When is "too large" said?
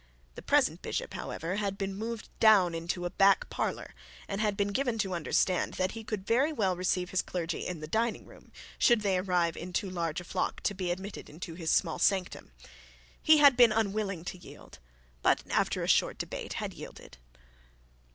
9.73-10.19